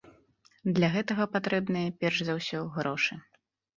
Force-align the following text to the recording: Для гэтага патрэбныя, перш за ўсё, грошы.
Для 0.77 0.87
гэтага 0.95 1.27
патрэбныя, 1.35 1.93
перш 2.05 2.17
за 2.31 2.39
ўсё, 2.41 2.59
грошы. 2.79 3.13